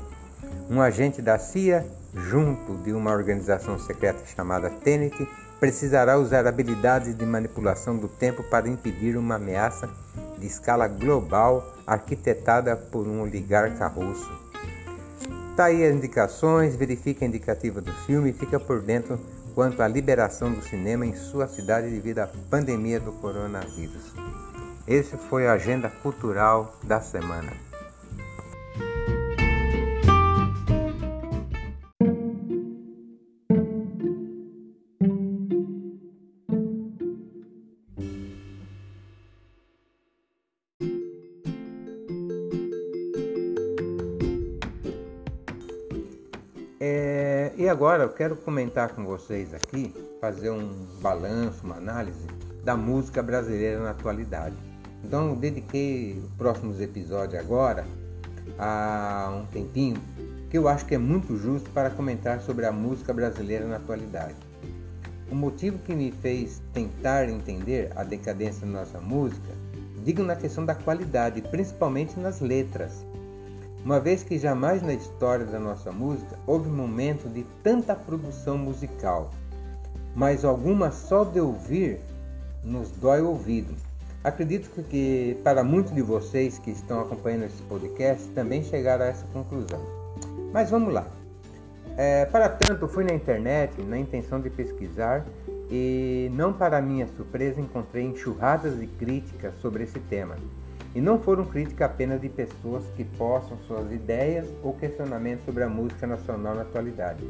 Um 0.69 0.81
agente 0.81 1.21
da 1.21 1.37
CIA 1.37 1.85
junto 2.15 2.75
de 2.83 2.93
uma 2.93 3.11
organização 3.11 3.79
secreta 3.79 4.23
chamada 4.25 4.69
Tenet, 4.69 5.27
precisará 5.59 6.17
usar 6.17 6.45
habilidades 6.45 7.15
de 7.15 7.25
manipulação 7.25 7.97
do 7.97 8.07
tempo 8.07 8.43
para 8.43 8.67
impedir 8.67 9.17
uma 9.17 9.35
ameaça 9.35 9.89
de 10.37 10.45
escala 10.45 10.87
global 10.87 11.73
arquitetada 11.87 12.75
por 12.75 13.07
um 13.07 13.21
oligarca 13.21 13.87
russo. 13.87 14.29
Tá 15.55 15.65
aí 15.65 15.85
as 15.85 15.93
indicações, 15.93 16.75
verifique 16.75 17.23
a 17.23 17.27
indicativa 17.27 17.79
do 17.79 17.91
filme 18.05 18.31
e 18.31 18.33
fica 18.33 18.59
por 18.59 18.81
dentro 18.81 19.19
quanto 19.55 19.81
à 19.81 19.87
liberação 19.87 20.51
do 20.51 20.63
cinema 20.63 21.05
em 21.05 21.15
sua 21.15 21.47
cidade 21.47 21.89
devido 21.89 22.19
à 22.19 22.29
pandemia 22.49 22.99
do 22.99 23.11
coronavírus. 23.11 24.13
Esse 24.87 25.15
foi 25.15 25.47
a 25.47 25.53
agenda 25.53 25.89
cultural 25.89 26.75
da 26.83 26.99
semana. 26.99 27.51
Agora 47.83 48.03
eu 48.03 48.09
quero 48.09 48.37
comentar 48.37 48.95
com 48.95 49.03
vocês 49.03 49.53
aqui, 49.53 49.93
fazer 50.21 50.49
um 50.49 50.69
balanço, 51.01 51.65
uma 51.65 51.75
análise 51.75 52.25
da 52.63 52.77
música 52.77 53.21
brasileira 53.21 53.77
na 53.81 53.89
atualidade. 53.89 54.55
Então 55.03 55.35
dediquei 55.35 56.17
os 56.17 56.31
próximos 56.37 56.79
episódios 56.79 57.37
agora 57.43 57.85
a 58.57 59.37
um 59.37 59.45
tempinho 59.47 60.01
que 60.49 60.57
eu 60.57 60.69
acho 60.69 60.85
que 60.85 60.95
é 60.95 60.97
muito 60.97 61.35
justo 61.35 61.69
para 61.71 61.89
comentar 61.89 62.39
sobre 62.39 62.65
a 62.65 62.71
música 62.71 63.13
brasileira 63.13 63.65
na 63.65 63.75
atualidade. 63.75 64.37
O 65.29 65.35
motivo 65.35 65.77
que 65.79 65.93
me 65.93 66.09
fez 66.09 66.61
tentar 66.73 67.27
entender 67.27 67.91
a 67.97 68.05
decadência 68.05 68.65
da 68.65 68.79
nossa 68.79 69.01
música, 69.01 69.51
digo 70.05 70.23
na 70.23 70.37
questão 70.37 70.65
da 70.65 70.73
qualidade, 70.73 71.41
principalmente 71.41 72.17
nas 72.17 72.39
letras. 72.39 73.05
Uma 73.85 73.99
vez 73.99 74.23
que 74.23 74.39
jamais 74.39 74.81
na 74.81 74.93
história 74.93 75.45
da 75.45 75.59
nossa 75.59 75.91
música 75.91 76.37
houve 76.47 76.69
momento 76.69 77.27
de 77.27 77.43
tanta 77.61 77.93
produção 77.93 78.57
musical, 78.57 79.29
mas 80.15 80.45
alguma 80.45 80.89
só 80.89 81.25
de 81.25 81.41
ouvir 81.41 81.99
nos 82.63 82.89
dói 82.91 83.19
o 83.21 83.27
ouvido. 83.27 83.75
Acredito 84.23 84.69
que 84.83 85.37
para 85.43 85.65
muitos 85.65 85.93
de 85.93 86.01
vocês 86.01 86.57
que 86.57 86.71
estão 86.71 87.01
acompanhando 87.01 87.43
esse 87.43 87.61
podcast 87.63 88.25
também 88.29 88.63
chegaram 88.63 89.03
a 89.03 89.09
essa 89.09 89.25
conclusão. 89.33 89.81
Mas 90.53 90.69
vamos 90.69 90.93
lá. 90.93 91.05
É, 91.97 92.25
para 92.25 92.47
tanto, 92.47 92.87
fui 92.87 93.03
na 93.03 93.13
internet 93.13 93.81
na 93.81 93.99
intenção 93.99 94.39
de 94.39 94.49
pesquisar 94.49 95.25
e, 95.69 96.31
não 96.33 96.53
para 96.53 96.81
minha 96.81 97.07
surpresa, 97.17 97.59
encontrei 97.59 98.05
enxurradas 98.05 98.79
de 98.79 98.87
críticas 98.87 99.53
sobre 99.61 99.83
esse 99.83 99.99
tema. 99.99 100.37
E 100.95 101.01
não 101.01 101.19
foram 101.19 101.45
críticas 101.45 101.89
apenas 101.89 102.21
de 102.21 102.29
pessoas 102.29 102.83
que 102.95 103.03
possam 103.03 103.57
suas 103.67 103.91
ideias 103.91 104.45
ou 104.61 104.73
questionamentos 104.73 105.43
sobre 105.45 105.63
a 105.63 105.69
música 105.69 106.05
nacional 106.05 106.55
na 106.55 106.61
atualidade. 106.61 107.23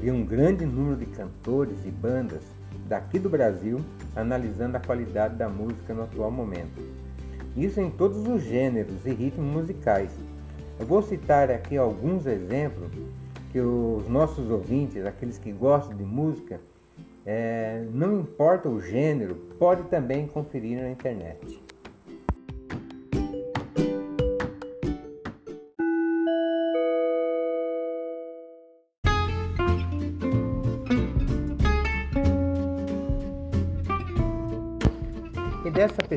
Vi 0.00 0.10
um 0.10 0.24
grande 0.24 0.66
número 0.66 0.96
de 0.96 1.06
cantores 1.06 1.76
e 1.84 1.90
bandas 1.90 2.40
daqui 2.88 3.18
do 3.18 3.30
Brasil 3.30 3.80
analisando 4.14 4.76
a 4.76 4.80
qualidade 4.80 5.36
da 5.36 5.48
música 5.48 5.94
no 5.94 6.02
atual 6.02 6.30
momento. 6.30 6.82
Isso 7.56 7.80
em 7.80 7.90
todos 7.90 8.26
os 8.26 8.42
gêneros 8.42 9.06
e 9.06 9.10
ritmos 9.10 9.46
musicais. 9.46 10.10
Eu 10.78 10.86
vou 10.86 11.02
citar 11.02 11.50
aqui 11.50 11.76
alguns 11.76 12.26
exemplos 12.26 12.90
que 13.52 13.60
os 13.60 14.06
nossos 14.08 14.50
ouvintes, 14.50 15.06
aqueles 15.06 15.38
que 15.38 15.52
gostam 15.52 15.96
de 15.96 16.04
música, 16.04 16.60
é, 17.24 17.86
não 17.92 18.20
importa 18.20 18.68
o 18.68 18.82
gênero, 18.82 19.36
pode 19.58 19.84
também 19.84 20.26
conferir 20.26 20.80
na 20.82 20.90
internet. 20.90 21.65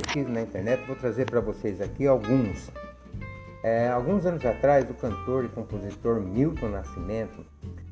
Pesquisa 0.10 0.30
na 0.30 0.42
internet, 0.42 0.84
vou 0.88 0.96
trazer 0.96 1.26
para 1.26 1.40
vocês 1.40 1.80
aqui 1.80 2.08
alguns. 2.08 2.72
É, 3.62 3.90
alguns 3.90 4.26
anos 4.26 4.44
atrás, 4.44 4.90
o 4.90 4.94
cantor 4.96 5.46
e 5.46 5.50
compositor 5.50 6.20
Milton 6.20 6.70
Nascimento 6.70 7.46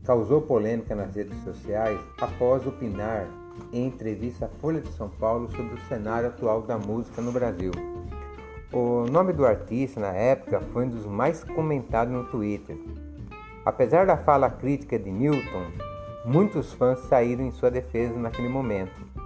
causou 0.03 0.41
polêmica 0.41 0.95
nas 0.95 1.13
redes 1.13 1.38
sociais 1.43 2.00
após 2.19 2.65
opinar 2.65 3.27
em 3.71 3.86
entrevista 3.86 4.45
à 4.45 4.47
Folha 4.47 4.81
de 4.81 4.91
São 4.93 5.09
Paulo 5.09 5.47
sobre 5.55 5.75
o 5.75 5.88
cenário 5.88 6.29
atual 6.29 6.63
da 6.63 6.77
música 6.77 7.21
no 7.21 7.31
Brasil. 7.31 7.71
O 8.74 9.05
nome 9.12 9.31
do 9.31 9.46
artista 9.46 10.00
na 10.00 10.11
época 10.11 10.59
foi 10.74 10.85
um 10.85 10.89
dos 10.89 11.05
mais 11.05 11.44
comentados 11.44 12.11
no 12.11 12.24
Twitter. 12.25 12.77
Apesar 13.63 14.07
da 14.07 14.18
fala 14.18 14.50
crítica 14.50 14.98
de 14.98 15.11
Milton, 15.11 15.68
muitos 16.25 16.74
fãs 16.74 17.00
saíram 17.07 17.46
em 17.46 17.51
sua 17.51 17.70
defesa 17.70 18.18
naquele 18.18 18.50
momento. 18.50 19.17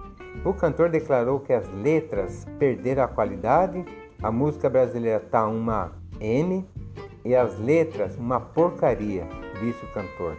O 0.44 0.52
cantor 0.52 0.88
declarou 0.88 1.38
que 1.38 1.52
as 1.52 1.68
letras 1.72 2.46
perderam 2.58 3.04
a 3.04 3.08
qualidade, 3.08 3.84
a 4.20 4.32
música 4.32 4.68
brasileira 4.68 5.20
tá 5.20 5.46
uma 5.46 5.92
M 6.20 6.64
e 7.24 7.34
as 7.34 7.56
letras 7.60 8.16
uma 8.16 8.40
porcaria, 8.40 9.24
disse 9.60 9.84
o 9.84 9.88
cantor. 9.92 10.36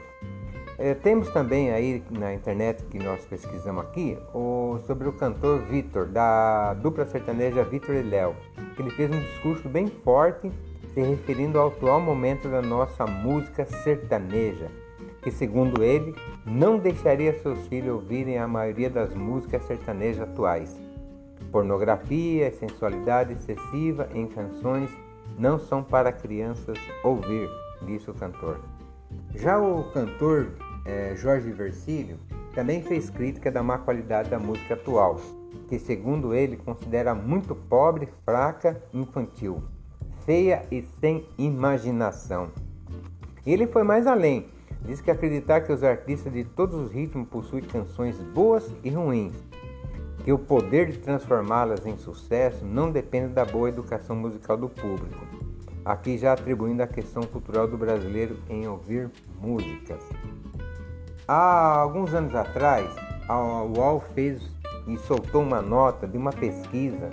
É, 0.77 0.93
temos 0.93 1.29
também 1.29 1.71
aí 1.71 2.03
na 2.10 2.34
internet 2.34 2.84
que 2.86 2.99
nós 2.99 3.23
pesquisamos 3.25 3.86
aqui 3.86 4.17
o, 4.34 4.79
sobre 4.88 5.08
o 5.08 5.13
cantor 5.13 5.60
Vitor, 5.60 6.08
da 6.08 6.73
dupla 6.73 7.06
sertaneja 7.06 7.63
Vitor 7.63 7.95
e 7.95 8.01
Léo, 8.01 8.36
que 8.75 8.82
ele 8.82 8.91
fez 8.91 9.10
um 9.10 9.19
discurso 9.19 9.69
bem 9.69 9.88
forte 9.88 10.51
se 10.93 11.01
referindo 11.01 11.60
ao 11.60 11.69
atual 11.69 12.01
momento 12.01 12.49
da 12.49 12.62
nossa 12.62 13.06
música 13.06 13.65
sertaneja 13.65 14.69
que, 15.23 15.31
segundo 15.31 15.81
ele, 15.81 16.13
não 16.45 16.77
deixaria 16.77 17.39
seus 17.41 17.65
filhos 17.67 17.95
ouvirem 17.95 18.38
a 18.38 18.47
maioria 18.47 18.89
das 18.89 19.13
músicas 19.15 19.63
sertanejas 19.65 20.29
atuais. 20.29 20.75
Pornografia 21.51 22.47
e 22.47 22.51
sensualidade 22.51 23.33
excessiva 23.33 24.09
em 24.13 24.27
canções 24.27 24.89
não 25.38 25.57
são 25.57 25.83
para 25.83 26.12
crianças 26.12 26.77
ouvir, 27.03 27.49
disse 27.86 28.09
o 28.09 28.13
cantor. 28.13 28.59
Já 29.36 29.59
o 29.59 29.83
cantor 29.91 30.47
é, 30.86 31.15
Jorge 31.15 31.51
Versilio 31.51 32.17
também 32.53 32.81
fez 32.81 33.09
crítica 33.09 33.51
da 33.51 33.63
má 33.63 33.77
qualidade 33.77 34.29
da 34.29 34.39
música 34.39 34.73
atual, 34.73 35.19
que, 35.69 35.79
segundo 35.79 36.33
ele, 36.33 36.57
considera 36.57 37.15
muito 37.15 37.55
pobre, 37.55 38.07
fraca, 38.25 38.81
infantil, 38.93 39.63
feia 40.25 40.65
e 40.71 40.83
sem 40.99 41.25
imaginação. 41.38 42.49
Ele 43.45 43.67
foi 43.67 43.83
mais 43.83 44.07
além 44.07 44.45
Diz 44.86 45.00
que 45.00 45.10
acreditar 45.10 45.62
que 45.62 45.72
os 45.72 45.84
artistas 45.84 46.34
de 46.34 46.43
todos 46.43 46.76
os 46.76 46.91
ritmos 46.91 47.28
possuem 47.30 47.63
canções 47.63 48.19
boas 48.19 48.69
e 48.84 48.89
ruins, 48.89 49.34
que 50.24 50.32
o 50.32 50.38
poder 50.38 50.91
de 50.91 50.98
transformá-las 50.98 51.86
em 51.86 51.98
sucesso 51.98 52.65
não 52.65 52.91
depende 52.91 53.34
da 53.34 53.46
boa 53.46 53.69
educação 53.69 54.15
musical 54.15 54.58
do 54.58 54.67
público. 54.67 55.26
Aqui 55.86 56.17
já 56.17 56.34
atribuindo 56.34 56.84
a 56.84 56.88
questão 56.88 57.24
cultural 57.24 57.67
do 57.67 57.78
brasileiro 57.78 58.38
em 58.50 58.67
ouvir 58.67 59.10
músicas. 59.39 60.02
Há 61.28 61.78
alguns 61.80 62.13
anos 62.13 62.36
atrás, 62.36 62.89
a 63.28 63.63
UOL 63.63 64.02
fez 64.13 64.41
e 64.88 64.98
soltou 64.98 65.41
uma 65.41 65.62
nota 65.62 66.06
de 66.06 66.17
uma 66.17 66.32
pesquisa 66.32 67.10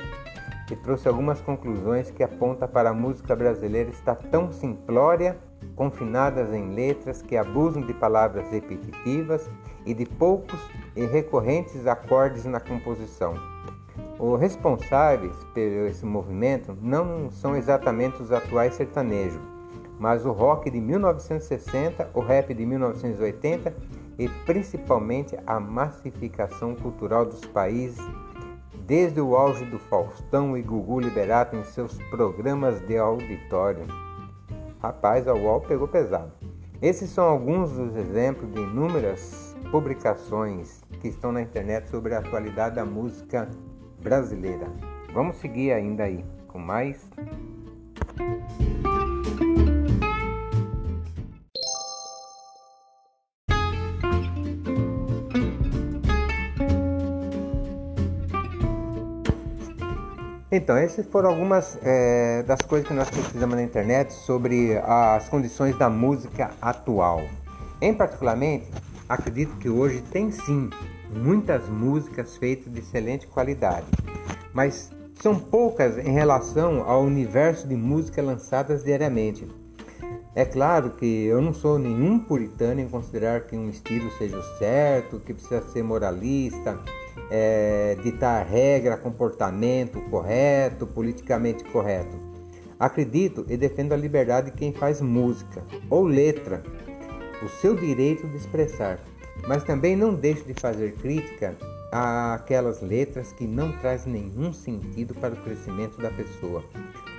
que 0.70 0.76
trouxe 0.76 1.08
algumas 1.08 1.40
conclusões 1.40 2.12
que 2.12 2.22
aponta 2.22 2.68
para 2.68 2.90
a 2.90 2.94
música 2.94 3.34
brasileira 3.34 3.90
estar 3.90 4.14
tão 4.14 4.52
simplória 4.52 5.36
confinadas 5.74 6.54
em 6.54 6.72
letras 6.72 7.20
que 7.20 7.36
abusam 7.36 7.82
de 7.82 7.92
palavras 7.92 8.48
repetitivas 8.52 9.50
e 9.84 9.92
de 9.92 10.06
poucos 10.06 10.60
e 10.94 11.04
recorrentes 11.06 11.88
acordes 11.88 12.44
na 12.44 12.60
composição. 12.60 13.34
Os 14.16 14.40
responsáveis 14.40 15.34
por 15.52 15.58
esse 15.58 16.06
movimento 16.06 16.78
não 16.80 17.32
são 17.32 17.56
exatamente 17.56 18.22
os 18.22 18.30
atuais 18.30 18.74
sertanejos, 18.74 19.42
mas 19.98 20.24
o 20.24 20.30
rock 20.30 20.70
de 20.70 20.80
1960, 20.80 22.10
o 22.14 22.20
rap 22.20 22.54
de 22.54 22.64
1980 22.64 23.74
e 24.16 24.28
principalmente 24.46 25.36
a 25.44 25.58
massificação 25.58 26.76
cultural 26.76 27.26
dos 27.26 27.40
países 27.46 28.06
desde 28.90 29.20
o 29.20 29.36
auge 29.36 29.64
do 29.66 29.78
Faustão 29.78 30.58
e 30.58 30.62
Gugu 30.62 30.98
Liberato 30.98 31.54
em 31.54 31.62
seus 31.62 31.96
programas 32.10 32.80
de 32.88 32.98
auditório. 32.98 33.86
Rapaz, 34.82 35.28
a 35.28 35.32
UOL 35.32 35.60
pegou 35.60 35.86
pesado. 35.86 36.32
Esses 36.82 37.08
são 37.10 37.24
alguns 37.24 37.70
dos 37.70 37.94
exemplos 37.94 38.52
de 38.52 38.58
inúmeras 38.58 39.56
publicações 39.70 40.82
que 41.00 41.06
estão 41.06 41.30
na 41.30 41.40
internet 41.40 41.88
sobre 41.88 42.16
a 42.16 42.18
atualidade 42.18 42.74
da 42.74 42.84
música 42.84 43.48
brasileira. 44.02 44.66
Vamos 45.14 45.36
seguir 45.36 45.70
ainda 45.70 46.02
aí 46.02 46.24
com 46.48 46.58
mais. 46.58 47.08
Então, 60.52 60.76
essas 60.76 61.06
foram 61.06 61.30
algumas 61.30 61.78
é, 61.80 62.42
das 62.42 62.60
coisas 62.62 62.88
que 62.88 62.92
nós 62.92 63.08
pesquisamos 63.08 63.54
na 63.54 63.62
internet 63.62 64.12
sobre 64.12 64.76
as 64.78 65.28
condições 65.28 65.78
da 65.78 65.88
música 65.88 66.50
atual. 66.60 67.22
Em 67.80 67.94
particularmente, 67.94 68.66
acredito 69.08 69.56
que 69.58 69.68
hoje 69.68 70.02
tem 70.10 70.32
sim 70.32 70.68
muitas 71.08 71.68
músicas 71.68 72.36
feitas 72.36 72.72
de 72.72 72.80
excelente 72.80 73.28
qualidade, 73.28 73.86
mas 74.52 74.90
são 75.22 75.38
poucas 75.38 75.98
em 75.98 76.10
relação 76.10 76.82
ao 76.82 77.02
universo 77.02 77.68
de 77.68 77.76
música 77.76 78.20
lançadas 78.20 78.82
diariamente. 78.82 79.46
É 80.34 80.44
claro 80.44 80.90
que 80.90 81.26
eu 81.26 81.40
não 81.40 81.54
sou 81.54 81.78
nenhum 81.78 82.18
puritano 82.18 82.80
em 82.80 82.88
considerar 82.88 83.42
que 83.42 83.56
um 83.56 83.68
estilo 83.68 84.10
seja 84.18 84.36
o 84.36 84.58
certo, 84.58 85.20
que 85.20 85.32
precisa 85.32 85.62
ser 85.62 85.84
moralista, 85.84 86.76
é, 87.30 87.96
ditar 88.02 88.44
regra, 88.44 88.96
comportamento 88.96 90.00
correto, 90.10 90.86
politicamente 90.86 91.64
correto. 91.64 92.16
Acredito 92.78 93.44
e 93.48 93.56
defendo 93.56 93.92
a 93.92 93.96
liberdade 93.96 94.50
de 94.50 94.56
quem 94.56 94.72
faz 94.72 95.00
música 95.00 95.62
ou 95.88 96.04
letra. 96.04 96.62
o 97.42 97.48
seu 97.48 97.74
direito 97.74 98.26
de 98.28 98.36
expressar, 98.36 99.00
mas 99.48 99.64
também 99.64 99.96
não 99.96 100.14
deixe 100.14 100.42
de 100.42 100.52
fazer 100.52 100.92
crítica 100.96 101.56
àquelas 101.90 102.82
letras 102.82 103.32
que 103.32 103.46
não 103.46 103.72
trazem 103.78 104.12
nenhum 104.12 104.52
sentido 104.52 105.14
para 105.14 105.32
o 105.32 105.42
crescimento 105.42 105.98
da 106.00 106.10
pessoa, 106.10 106.62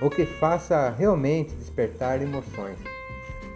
ou 0.00 0.08
que 0.08 0.24
faça 0.24 0.90
realmente 0.90 1.54
despertar 1.56 2.22
emoções. 2.22 2.78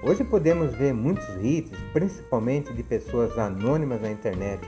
Hoje 0.02 0.24
podemos 0.24 0.74
ver 0.74 0.92
muitos 0.92 1.24
hits, 1.42 1.78
principalmente 1.92 2.72
de 2.72 2.82
pessoas 2.82 3.38
anônimas 3.38 4.00
na 4.02 4.10
internet. 4.10 4.60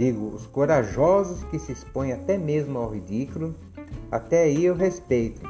Digo, 0.00 0.28
os 0.34 0.46
corajosos 0.46 1.44
que 1.50 1.58
se 1.58 1.72
expõem 1.72 2.14
até 2.14 2.38
mesmo 2.38 2.78
ao 2.78 2.88
ridículo, 2.88 3.54
até 4.10 4.44
aí 4.44 4.64
eu 4.64 4.74
respeito, 4.74 5.42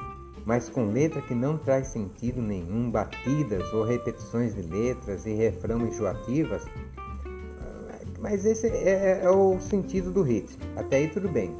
mas 0.44 0.68
com 0.68 0.90
letra 0.90 1.22
que 1.22 1.32
não 1.32 1.56
traz 1.56 1.86
sentido 1.86 2.42
nenhum, 2.42 2.90
batidas 2.90 3.72
ou 3.72 3.84
repetições 3.84 4.52
de 4.56 4.62
letras 4.62 5.24
e 5.24 5.34
refrão 5.34 5.86
enjoativas. 5.86 6.64
Mas 8.18 8.44
esse 8.44 8.66
é, 8.66 9.20
é 9.22 9.30
o 9.30 9.60
sentido 9.60 10.10
do 10.10 10.22
hit. 10.22 10.58
Até 10.74 10.96
aí 10.96 11.08
tudo 11.08 11.28
bem. 11.28 11.54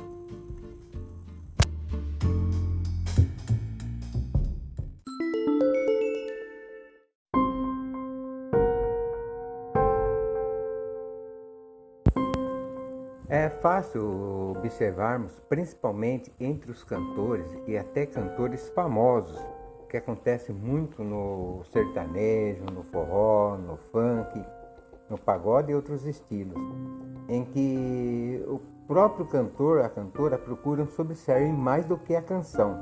É 13.31 13.49
fácil 13.49 14.57
observarmos, 14.59 15.31
principalmente 15.49 16.33
entre 16.40 16.69
os 16.73 16.83
cantores 16.83 17.47
e 17.69 17.79
até 17.79 18.05
cantores 18.05 18.69
famosos, 18.71 19.40
que 19.88 19.97
acontece 19.97 20.53
muito 20.53 21.05
no 21.05 21.62
sertanejo, 21.73 22.64
no 22.64 22.83
forró, 22.83 23.57
no 23.57 23.77
funk, 23.77 24.45
no 25.09 25.16
pagode 25.16 25.71
e 25.71 25.77
outros 25.77 26.05
estilos, 26.07 26.61
em 27.29 27.45
que 27.45 28.45
o 28.49 28.61
próprio 28.88 29.25
cantor, 29.27 29.83
a 29.83 29.88
cantora 29.88 30.37
procuram 30.37 30.88
sobressair 30.88 31.53
mais 31.55 31.87
do 31.87 31.97
que 31.97 32.16
a 32.16 32.23
canção, 32.23 32.77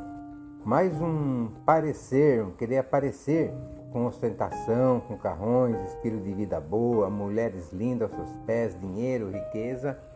mais 0.65 0.99
um 0.99 1.49
parecer, 1.67 2.43
um 2.43 2.53
querer 2.53 2.79
aparecer 2.79 3.53
com 3.93 4.07
ostentação, 4.07 5.01
com 5.01 5.15
carrões, 5.19 5.77
estilo 5.93 6.23
de 6.23 6.33
vida 6.33 6.59
boa, 6.59 7.11
mulheres 7.11 7.71
lindas 7.71 8.11
aos 8.11 8.19
seus 8.19 8.39
pés, 8.47 8.81
dinheiro, 8.81 9.31
riqueza 9.31 10.08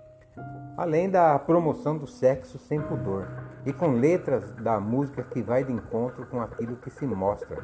além 0.76 1.10
da 1.10 1.38
promoção 1.38 1.96
do 1.96 2.06
sexo 2.06 2.58
sem 2.58 2.80
pudor 2.80 3.26
e 3.64 3.72
com 3.72 3.92
letras 3.92 4.54
da 4.56 4.80
música 4.80 5.22
que 5.22 5.42
vai 5.42 5.62
de 5.62 5.72
encontro 5.72 6.26
com 6.26 6.40
aquilo 6.40 6.76
que 6.76 6.90
se 6.90 7.04
mostra. 7.06 7.62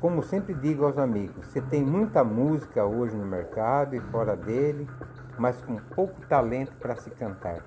Como 0.00 0.22
sempre 0.22 0.52
digo 0.54 0.84
aos 0.84 0.98
amigos, 0.98 1.46
você 1.46 1.60
tem 1.60 1.82
muita 1.82 2.24
música 2.24 2.84
hoje 2.84 3.14
no 3.14 3.24
mercado 3.24 3.94
e 3.94 4.00
fora 4.00 4.34
dele, 4.34 4.88
mas 5.38 5.56
com 5.62 5.76
pouco 5.94 6.20
talento 6.26 6.72
para 6.80 6.96
se 6.96 7.10
cantar. 7.10 7.60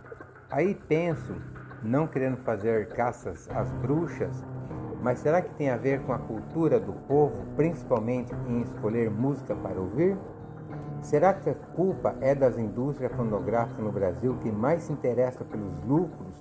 Aí 0.51 0.75
penso, 0.75 1.33
não 1.81 2.07
querendo 2.07 2.37
fazer 2.37 2.89
caças 2.89 3.47
às 3.49 3.69
bruxas, 3.81 4.33
mas 5.01 5.19
será 5.19 5.41
que 5.41 5.53
tem 5.53 5.69
a 5.69 5.77
ver 5.77 6.01
com 6.01 6.11
a 6.11 6.19
cultura 6.19 6.79
do 6.79 6.91
povo, 6.91 7.45
principalmente 7.55 8.33
em 8.47 8.63
escolher 8.63 9.09
música 9.09 9.55
para 9.55 9.79
ouvir? 9.79 10.17
Será 11.05 11.35
que 11.35 11.51
a 11.51 11.55
culpa 11.75 12.15
é 12.19 12.33
das 12.33 12.57
indústrias 12.57 13.11
fonográficas 13.11 13.77
no 13.77 13.91
Brasil 13.91 14.35
que 14.41 14.51
mais 14.51 14.81
se 14.81 14.91
interessa 14.91 15.43
pelos 15.43 15.83
lucros, 15.85 16.33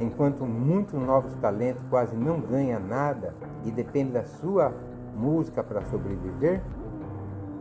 enquanto 0.00 0.46
muitos 0.46 0.98
novos 0.98 1.34
talentos 1.34 1.82
quase 1.90 2.16
não 2.16 2.40
ganham 2.40 2.80
nada 2.80 3.34
e 3.66 3.70
dependem 3.70 4.14
da 4.14 4.24
sua 4.24 4.72
música 5.14 5.62
para 5.62 5.82
sobreviver? 5.90 6.62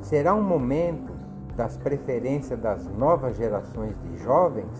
Será 0.02 0.34
um 0.34 0.41
momento 0.41 1.12
das 1.58 1.76
preferências 1.76 2.58
das 2.58 2.86
novas 2.86 3.36
gerações 3.36 3.94
de 4.04 4.18
jovens? 4.24 4.72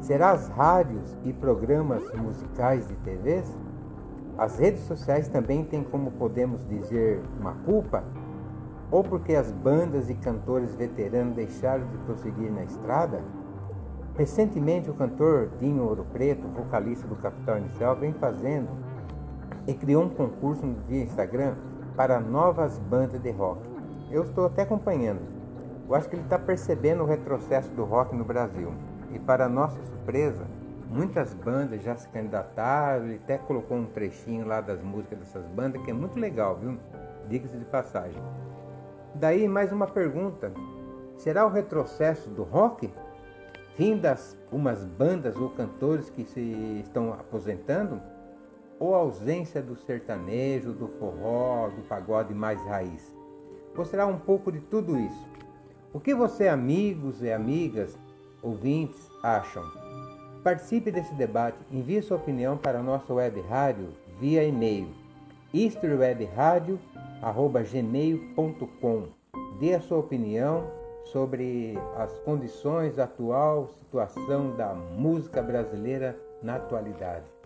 Será 0.00 0.32
as 0.32 0.48
rádios 0.48 1.04
e 1.24 1.32
programas 1.32 2.02
musicais 2.14 2.84
de 2.88 2.96
TVs? 2.96 3.46
As 4.36 4.58
redes 4.58 4.84
sociais 4.88 5.28
também 5.28 5.62
têm, 5.62 5.84
como 5.84 6.10
podemos 6.10 6.66
dizer, 6.68 7.22
uma 7.38 7.52
culpa 7.64 8.02
ou 8.90 9.04
porque 9.04 9.34
as 9.34 9.50
bandas 9.50 10.10
e 10.10 10.14
cantores 10.14 10.74
veteranos 10.74 11.36
deixaram 11.36 11.86
de 11.86 11.98
prosseguir 11.98 12.50
na 12.50 12.64
estrada? 12.64 13.20
Recentemente, 14.16 14.90
o 14.90 14.94
cantor 14.94 15.50
Dinho 15.60 15.84
Ouro 15.84 16.04
Preto, 16.12 16.46
vocalista 16.48 17.06
do 17.06 17.16
Capital 17.16 17.58
Inicial, 17.58 17.96
vem 17.96 18.12
fazendo 18.12 18.68
e 19.66 19.72
criou 19.72 20.04
um 20.04 20.08
concurso 20.08 20.62
dia 20.88 21.04
Instagram 21.04 21.54
para 21.96 22.20
novas 22.20 22.76
bandas 22.78 23.22
de 23.22 23.30
rock. 23.30 23.60
Eu 24.10 24.24
estou 24.24 24.46
até 24.46 24.62
acompanhando. 24.62 25.20
Eu 25.88 25.94
acho 25.94 26.08
que 26.08 26.16
ele 26.16 26.22
está 26.22 26.38
percebendo 26.38 27.02
o 27.02 27.06
retrocesso 27.06 27.68
do 27.70 27.84
rock 27.84 28.14
no 28.14 28.24
Brasil. 28.24 28.72
E 29.12 29.18
para 29.18 29.48
nossa 29.48 29.76
surpresa, 29.90 30.44
muitas 30.88 31.32
bandas 31.32 31.82
já 31.82 31.96
se 31.96 32.08
candidataram, 32.08 33.06
ele 33.06 33.20
até 33.22 33.38
colocou 33.38 33.76
um 33.76 33.86
trechinho 33.86 34.46
lá 34.46 34.60
das 34.60 34.82
músicas 34.82 35.18
dessas 35.18 35.46
bandas, 35.46 35.82
que 35.82 35.90
é 35.90 35.94
muito 35.94 36.18
legal, 36.18 36.56
viu? 36.56 36.76
Diga-se 37.28 37.56
de 37.56 37.64
passagem. 37.64 38.20
Daí 39.14 39.48
mais 39.48 39.72
uma 39.72 39.86
pergunta: 39.86 40.52
será 41.18 41.46
o 41.46 41.50
retrocesso 41.50 42.30
do 42.30 42.42
rock? 42.42 42.90
Fim 43.76 43.96
das 43.96 44.36
umas 44.52 44.78
bandas 44.80 45.36
ou 45.36 45.50
cantores 45.50 46.08
que 46.10 46.24
se 46.24 46.82
estão 46.84 47.12
aposentando? 47.12 48.00
Ou 48.78 48.94
a 48.94 48.98
ausência 48.98 49.60
do 49.60 49.76
sertanejo, 49.76 50.72
do 50.72 50.88
forró, 50.88 51.68
do 51.68 51.82
pagode 51.82 52.32
mais 52.32 52.58
raiz? 52.66 53.14
Ou 53.76 53.84
será 53.84 54.06
um 54.06 54.18
pouco 54.18 54.50
de 54.50 54.60
tudo 54.60 54.98
isso? 54.98 55.30
O 55.92 56.00
que 56.00 56.14
você, 56.14 56.48
amigos 56.48 57.22
e 57.22 57.32
amigas, 57.32 57.90
ouvintes, 58.42 59.00
acham? 59.22 59.64
Participe 60.42 60.90
desse 60.90 61.14
debate, 61.14 61.58
envie 61.70 62.00
sua 62.00 62.16
opinião 62.16 62.56
para 62.56 62.78
a 62.78 62.82
nossa 62.82 63.12
web 63.12 63.40
rádio 63.42 63.88
via 64.18 64.44
e-mail 64.44 64.88
historywebradio.com 65.52 66.89
gmail.com. 67.70 69.02
Dê 69.58 69.74
a 69.74 69.80
sua 69.80 69.98
opinião 69.98 70.64
sobre 71.12 71.76
as 71.96 72.10
condições 72.20 72.98
atual 72.98 73.68
situação 73.90 74.56
da 74.56 74.72
música 74.72 75.42
brasileira 75.42 76.16
na 76.42 76.56
atualidade. 76.56 77.39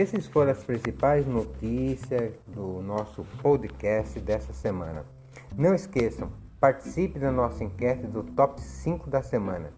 Essas 0.00 0.26
foram 0.26 0.52
as 0.52 0.62
principais 0.62 1.26
notícias 1.26 2.32
do 2.46 2.80
nosso 2.80 3.22
podcast 3.42 4.18
dessa 4.18 4.50
semana. 4.50 5.04
Não 5.54 5.74
esqueçam, 5.74 6.30
participe 6.58 7.18
da 7.18 7.30
nossa 7.30 7.62
enquete 7.62 8.06
do 8.06 8.22
Top 8.22 8.58
5 8.58 9.10
da 9.10 9.22
semana. 9.22 9.68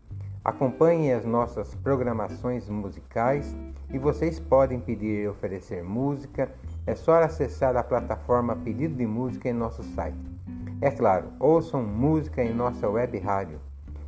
Acompanhe 0.45 1.13
as 1.13 1.25
nossas 1.25 1.75
programações 1.75 2.69
musicais 2.69 3.53
e 3.93 3.99
vocês 3.99 4.39
podem 4.39 4.79
pedir 4.79 5.25
e 5.25 5.29
oferecer 5.29 5.83
música. 5.83 6.49
É 6.87 6.95
só 6.95 7.21
acessar 7.21 7.77
a 7.77 7.83
plataforma 7.83 8.55
Pedido 8.55 8.95
de 8.95 9.05
Música 9.05 9.49
em 9.49 9.53
nosso 9.53 9.83
site. 9.97 10.25
É 10.81 10.93
claro, 10.93 11.33
ouçam 11.41 11.83
música 11.83 12.45
em 12.45 12.55
nossa 12.55 12.89
web 12.89 13.19
rádio. 13.19 13.59